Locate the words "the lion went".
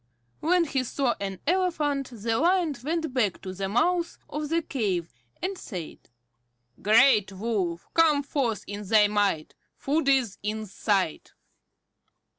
2.11-3.13